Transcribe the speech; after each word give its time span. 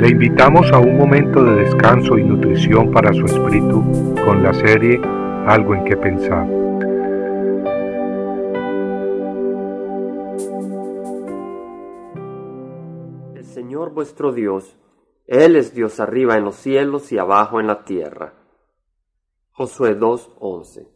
Le 0.00 0.08
invitamos 0.08 0.72
a 0.72 0.78
un 0.78 0.96
momento 0.96 1.44
de 1.44 1.56
descanso 1.56 2.16
y 2.16 2.24
nutrición 2.24 2.90
para 2.90 3.12
su 3.12 3.26
espíritu 3.26 4.14
con 4.24 4.42
la 4.42 4.54
serie 4.54 4.98
Algo 5.46 5.74
en 5.74 5.84
que 5.84 5.94
pensar. 5.94 6.48
El 13.34 13.44
Señor 13.44 13.92
vuestro 13.92 14.32
Dios, 14.32 14.74
Él 15.26 15.56
es 15.56 15.74
Dios 15.74 16.00
arriba 16.00 16.38
en 16.38 16.44
los 16.44 16.56
cielos 16.56 17.12
y 17.12 17.18
abajo 17.18 17.60
en 17.60 17.66
la 17.66 17.84
tierra. 17.84 18.32
Josué 19.50 19.98
2:11 19.98 20.88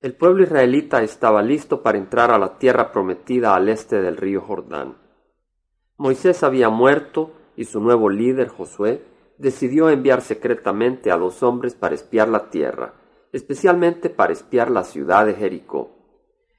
El 0.00 0.16
pueblo 0.16 0.44
israelita 0.44 1.02
estaba 1.02 1.42
listo 1.42 1.82
para 1.82 1.98
entrar 1.98 2.30
a 2.30 2.38
la 2.38 2.56
tierra 2.56 2.90
prometida 2.90 3.54
al 3.54 3.68
este 3.68 4.00
del 4.00 4.16
río 4.16 4.40
Jordán. 4.40 5.04
Moisés 5.96 6.42
había 6.42 6.70
muerto 6.70 7.30
y 7.56 7.64
su 7.64 7.80
nuevo 7.80 8.08
líder, 8.08 8.48
Josué, 8.48 9.02
decidió 9.38 9.90
enviar 9.90 10.22
secretamente 10.22 11.10
a 11.10 11.16
dos 11.16 11.42
hombres 11.42 11.74
para 11.74 11.94
espiar 11.94 12.28
la 12.28 12.50
tierra, 12.50 12.94
especialmente 13.32 14.10
para 14.10 14.32
espiar 14.32 14.70
la 14.70 14.84
ciudad 14.84 15.26
de 15.26 15.34
Jericó. 15.34 15.90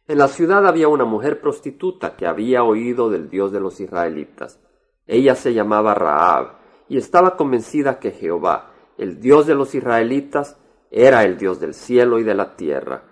En 0.07 0.19
la 0.19 0.27
ciudad 0.27 0.67
había 0.67 0.87
una 0.87 1.05
mujer 1.05 1.41
prostituta 1.41 2.15
que 2.15 2.27
había 2.27 2.63
oído 2.63 3.09
del 3.09 3.29
Dios 3.29 3.51
de 3.51 3.59
los 3.59 3.79
israelitas. 3.79 4.59
Ella 5.07 5.35
se 5.35 5.53
llamaba 5.53 5.95
Raab 5.95 6.57
y 6.87 6.97
estaba 6.97 7.35
convencida 7.37 7.99
que 7.99 8.11
Jehová, 8.11 8.71
el 8.97 9.19
Dios 9.19 9.47
de 9.47 9.55
los 9.55 9.73
israelitas, 9.73 10.57
era 10.91 11.23
el 11.23 11.37
Dios 11.37 11.59
del 11.59 11.73
cielo 11.73 12.19
y 12.19 12.23
de 12.23 12.35
la 12.35 12.55
tierra, 12.55 13.03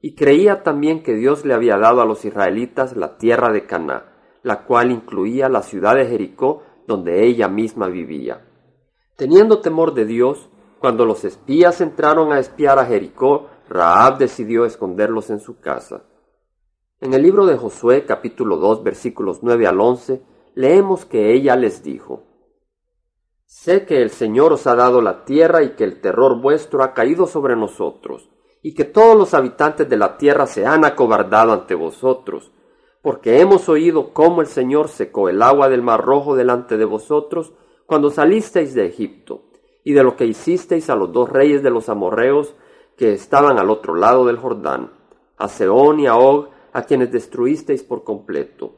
y 0.00 0.14
creía 0.14 0.62
también 0.62 1.02
que 1.02 1.14
Dios 1.14 1.44
le 1.44 1.54
había 1.54 1.78
dado 1.78 2.02
a 2.02 2.04
los 2.04 2.24
israelitas 2.24 2.96
la 2.96 3.16
tierra 3.16 3.52
de 3.52 3.66
Caná, 3.66 4.12
la 4.42 4.64
cual 4.64 4.90
incluía 4.90 5.48
la 5.48 5.62
ciudad 5.62 5.94
de 5.94 6.06
Jericó, 6.06 6.64
donde 6.92 7.24
ella 7.24 7.48
misma 7.48 7.88
vivía. 7.88 8.46
Teniendo 9.16 9.60
temor 9.60 9.94
de 9.94 10.04
Dios, 10.04 10.50
cuando 10.78 11.06
los 11.06 11.24
espías 11.24 11.80
entraron 11.80 12.32
a 12.32 12.38
espiar 12.38 12.78
a 12.78 12.84
Jericó, 12.84 13.48
Raab 13.68 14.18
decidió 14.18 14.66
esconderlos 14.66 15.30
en 15.30 15.40
su 15.40 15.58
casa. 15.58 16.02
En 17.00 17.14
el 17.14 17.22
libro 17.22 17.46
de 17.46 17.56
Josué 17.56 18.04
capítulo 18.04 18.56
2 18.56 18.82
versículos 18.84 19.38
9 19.42 19.66
al 19.66 19.80
11, 19.80 20.22
leemos 20.54 21.06
que 21.06 21.32
ella 21.32 21.56
les 21.56 21.82
dijo, 21.82 22.24
Sé 23.46 23.86
que 23.86 24.02
el 24.02 24.10
Señor 24.10 24.52
os 24.52 24.66
ha 24.66 24.74
dado 24.74 25.00
la 25.00 25.24
tierra 25.24 25.62
y 25.62 25.70
que 25.70 25.84
el 25.84 26.00
terror 26.00 26.40
vuestro 26.40 26.82
ha 26.82 26.92
caído 26.92 27.26
sobre 27.26 27.56
nosotros, 27.56 28.28
y 28.60 28.74
que 28.74 28.84
todos 28.84 29.16
los 29.16 29.34
habitantes 29.34 29.88
de 29.88 29.96
la 29.96 30.18
tierra 30.18 30.46
se 30.46 30.66
han 30.66 30.84
acobardado 30.84 31.52
ante 31.52 31.74
vosotros, 31.74 32.52
porque 33.02 33.40
hemos 33.40 33.68
oído 33.68 34.12
cómo 34.12 34.40
el 34.40 34.46
Señor 34.46 34.88
secó 34.88 35.28
el 35.28 35.42
agua 35.42 35.68
del 35.68 35.82
mar 35.82 36.04
rojo 36.04 36.36
delante 36.36 36.78
de 36.78 36.84
vosotros 36.84 37.52
cuando 37.84 38.10
salisteis 38.10 38.74
de 38.74 38.86
Egipto, 38.86 39.42
y 39.84 39.92
de 39.92 40.04
lo 40.04 40.16
que 40.16 40.24
hicisteis 40.24 40.88
a 40.88 40.94
los 40.94 41.12
dos 41.12 41.28
reyes 41.28 41.64
de 41.64 41.70
los 41.70 41.88
amorreos 41.88 42.54
que 42.96 43.12
estaban 43.12 43.58
al 43.58 43.68
otro 43.68 43.96
lado 43.96 44.24
del 44.24 44.36
Jordán, 44.36 44.92
a 45.36 45.48
Seón 45.48 45.98
y 45.98 46.06
a 46.06 46.16
Og, 46.16 46.50
a 46.72 46.84
quienes 46.84 47.10
destruisteis 47.10 47.82
por 47.82 48.04
completo. 48.04 48.76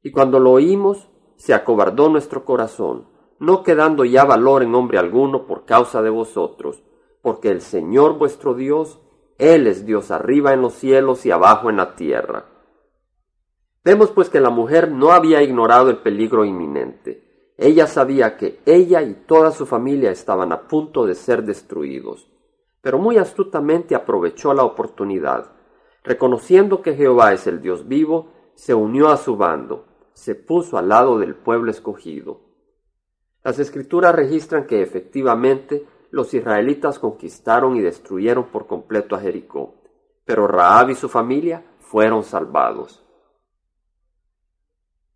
Y 0.00 0.12
cuando 0.12 0.38
lo 0.38 0.52
oímos, 0.52 1.08
se 1.36 1.52
acobardó 1.52 2.08
nuestro 2.08 2.44
corazón, 2.44 3.08
no 3.40 3.64
quedando 3.64 4.04
ya 4.04 4.24
valor 4.24 4.62
en 4.62 4.74
hombre 4.76 4.98
alguno 4.98 5.46
por 5.46 5.64
causa 5.64 6.00
de 6.00 6.10
vosotros, 6.10 6.84
porque 7.20 7.50
el 7.50 7.60
Señor 7.60 8.16
vuestro 8.16 8.54
Dios, 8.54 9.00
Él 9.38 9.66
es 9.66 9.84
Dios 9.84 10.12
arriba 10.12 10.52
en 10.52 10.62
los 10.62 10.74
cielos 10.74 11.26
y 11.26 11.32
abajo 11.32 11.68
en 11.68 11.78
la 11.78 11.96
tierra 11.96 12.53
Vemos 13.84 14.10
pues 14.12 14.30
que 14.30 14.40
la 14.40 14.48
mujer 14.48 14.90
no 14.90 15.12
había 15.12 15.42
ignorado 15.42 15.90
el 15.90 15.98
peligro 15.98 16.46
inminente. 16.46 17.52
Ella 17.58 17.86
sabía 17.86 18.38
que 18.38 18.60
ella 18.64 19.02
y 19.02 19.12
toda 19.12 19.52
su 19.52 19.66
familia 19.66 20.10
estaban 20.10 20.52
a 20.52 20.66
punto 20.66 21.04
de 21.04 21.14
ser 21.14 21.42
destruidos, 21.44 22.30
pero 22.80 22.98
muy 22.98 23.18
astutamente 23.18 23.94
aprovechó 23.94 24.54
la 24.54 24.64
oportunidad. 24.64 25.52
Reconociendo 26.02 26.80
que 26.80 26.94
Jehová 26.94 27.34
es 27.34 27.46
el 27.46 27.60
Dios 27.60 27.86
vivo, 27.86 28.32
se 28.54 28.72
unió 28.72 29.08
a 29.08 29.18
su 29.18 29.36
bando, 29.36 29.84
se 30.14 30.34
puso 30.34 30.78
al 30.78 30.88
lado 30.88 31.18
del 31.18 31.34
pueblo 31.34 31.70
escogido. 31.70 32.40
Las 33.42 33.58
escrituras 33.58 34.14
registran 34.14 34.66
que 34.66 34.80
efectivamente 34.80 35.86
los 36.10 36.32
israelitas 36.32 36.98
conquistaron 36.98 37.76
y 37.76 37.82
destruyeron 37.82 38.44
por 38.44 38.66
completo 38.66 39.14
a 39.14 39.20
Jericó, 39.20 39.74
pero 40.24 40.46
Raab 40.46 40.90
y 40.90 40.94
su 40.94 41.10
familia 41.10 41.64
fueron 41.80 42.24
salvados. 42.24 43.03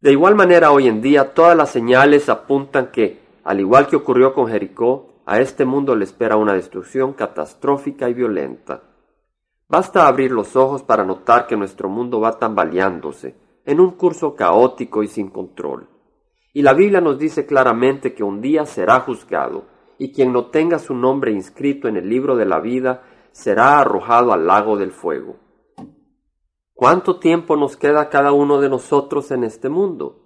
De 0.00 0.12
igual 0.12 0.36
manera, 0.36 0.70
hoy 0.70 0.86
en 0.86 1.02
día 1.02 1.34
todas 1.34 1.56
las 1.56 1.70
señales 1.70 2.28
apuntan 2.28 2.92
que, 2.92 3.20
al 3.42 3.58
igual 3.58 3.88
que 3.88 3.96
ocurrió 3.96 4.32
con 4.32 4.46
Jericó, 4.46 5.22
a 5.26 5.40
este 5.40 5.64
mundo 5.64 5.96
le 5.96 6.04
espera 6.04 6.36
una 6.36 6.54
destrucción 6.54 7.14
catastrófica 7.14 8.08
y 8.08 8.14
violenta. 8.14 8.82
Basta 9.68 10.06
abrir 10.06 10.30
los 10.30 10.54
ojos 10.54 10.84
para 10.84 11.04
notar 11.04 11.48
que 11.48 11.56
nuestro 11.56 11.88
mundo 11.88 12.20
va 12.20 12.38
tambaleándose, 12.38 13.34
en 13.64 13.80
un 13.80 13.90
curso 13.90 14.36
caótico 14.36 15.02
y 15.02 15.08
sin 15.08 15.30
control. 15.30 15.88
Y 16.54 16.62
la 16.62 16.74
Biblia 16.74 17.00
nos 17.00 17.18
dice 17.18 17.44
claramente 17.44 18.14
que 18.14 18.22
un 18.22 18.40
día 18.40 18.66
será 18.66 19.00
juzgado, 19.00 19.64
y 19.98 20.12
quien 20.12 20.32
no 20.32 20.46
tenga 20.46 20.78
su 20.78 20.94
nombre 20.94 21.32
inscrito 21.32 21.88
en 21.88 21.96
el 21.96 22.08
libro 22.08 22.36
de 22.36 22.46
la 22.46 22.60
vida 22.60 23.02
será 23.32 23.80
arrojado 23.80 24.32
al 24.32 24.46
lago 24.46 24.76
del 24.76 24.92
fuego. 24.92 25.36
¿Cuánto 26.78 27.18
tiempo 27.18 27.56
nos 27.56 27.76
queda 27.76 28.08
cada 28.08 28.30
uno 28.30 28.60
de 28.60 28.68
nosotros 28.68 29.32
en 29.32 29.42
este 29.42 29.68
mundo? 29.68 30.20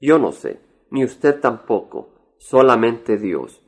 Yo 0.00 0.18
no 0.18 0.32
sé, 0.32 0.58
ni 0.90 1.04
usted 1.04 1.38
tampoco, 1.40 2.08
solamente 2.38 3.18
Dios. 3.18 3.62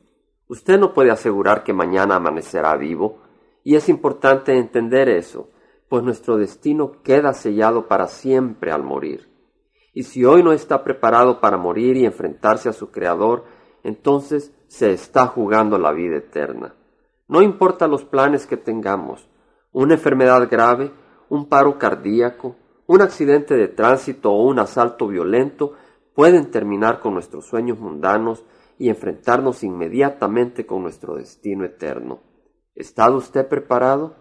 Usted 0.48 0.80
no 0.80 0.94
puede 0.94 1.10
asegurar 1.10 1.62
que 1.62 1.74
mañana 1.74 2.16
amanecerá 2.16 2.74
vivo, 2.78 3.18
y 3.62 3.76
es 3.76 3.90
importante 3.90 4.56
entender 4.56 5.10
eso, 5.10 5.50
pues 5.90 6.02
nuestro 6.04 6.38
destino 6.38 7.02
queda 7.02 7.34
sellado 7.34 7.86
para 7.86 8.08
siempre 8.08 8.72
al 8.72 8.82
morir. 8.82 9.28
Y 9.92 10.04
si 10.04 10.24
hoy 10.24 10.42
no 10.42 10.54
está 10.54 10.84
preparado 10.84 11.38
para 11.38 11.58
morir 11.58 11.98
y 11.98 12.06
enfrentarse 12.06 12.70
a 12.70 12.72
su 12.72 12.90
Creador, 12.90 13.44
entonces 13.84 14.54
se 14.68 14.90
está 14.94 15.26
jugando 15.26 15.76
la 15.76 15.92
vida 15.92 16.16
eterna. 16.16 16.74
No 17.28 17.42
importa 17.42 17.86
los 17.88 18.06
planes 18.06 18.46
que 18.46 18.56
tengamos, 18.56 19.28
una 19.70 19.92
enfermedad 19.92 20.48
grave, 20.50 20.92
un 21.32 21.48
paro 21.48 21.78
cardíaco, 21.78 22.56
un 22.86 23.00
accidente 23.00 23.56
de 23.56 23.68
tránsito 23.68 24.30
o 24.30 24.42
un 24.42 24.58
asalto 24.58 25.08
violento 25.08 25.72
pueden 26.14 26.50
terminar 26.50 27.00
con 27.00 27.14
nuestros 27.14 27.46
sueños 27.46 27.78
mundanos 27.78 28.44
y 28.76 28.90
enfrentarnos 28.90 29.64
inmediatamente 29.64 30.66
con 30.66 30.82
nuestro 30.82 31.14
destino 31.14 31.64
eterno. 31.64 32.20
¿Está 32.74 33.10
usted 33.10 33.48
preparado? 33.48 34.14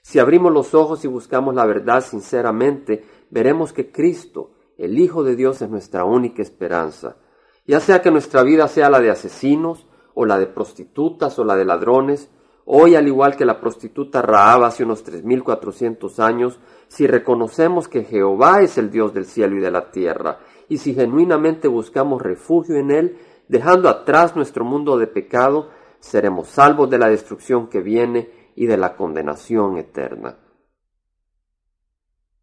Si 0.00 0.18
abrimos 0.18 0.50
los 0.50 0.72
ojos 0.72 1.04
y 1.04 1.08
buscamos 1.08 1.54
la 1.54 1.66
verdad 1.66 2.02
sinceramente, 2.02 3.04
veremos 3.28 3.74
que 3.74 3.92
Cristo, 3.92 4.52
el 4.78 4.98
Hijo 4.98 5.24
de 5.24 5.36
Dios, 5.36 5.60
es 5.60 5.68
nuestra 5.68 6.06
única 6.06 6.40
esperanza. 6.40 7.18
Ya 7.66 7.78
sea 7.78 8.00
que 8.00 8.10
nuestra 8.10 8.42
vida 8.42 8.68
sea 8.68 8.88
la 8.88 9.00
de 9.00 9.10
asesinos, 9.10 9.86
o 10.14 10.24
la 10.24 10.38
de 10.38 10.46
prostitutas, 10.46 11.38
o 11.38 11.44
la 11.44 11.56
de 11.56 11.66
ladrones, 11.66 12.30
Hoy, 12.70 12.96
al 12.96 13.08
igual 13.08 13.34
que 13.34 13.46
la 13.46 13.58
prostituta 13.58 14.20
Raab 14.20 14.64
hace 14.64 14.84
unos 14.84 15.02
3.400 15.02 16.18
años, 16.18 16.60
si 16.88 17.06
reconocemos 17.06 17.88
que 17.88 18.04
Jehová 18.04 18.60
es 18.60 18.76
el 18.76 18.90
Dios 18.90 19.14
del 19.14 19.24
cielo 19.24 19.56
y 19.56 19.60
de 19.60 19.70
la 19.70 19.90
tierra, 19.90 20.40
y 20.68 20.76
si 20.76 20.92
genuinamente 20.92 21.66
buscamos 21.66 22.20
refugio 22.20 22.76
en 22.76 22.90
Él, 22.90 23.18
dejando 23.48 23.88
atrás 23.88 24.36
nuestro 24.36 24.66
mundo 24.66 24.98
de 24.98 25.06
pecado, 25.06 25.70
seremos 25.98 26.48
salvos 26.48 26.90
de 26.90 26.98
la 26.98 27.08
destrucción 27.08 27.68
que 27.68 27.80
viene 27.80 28.28
y 28.54 28.66
de 28.66 28.76
la 28.76 28.96
condenación 28.96 29.78
eterna. 29.78 30.36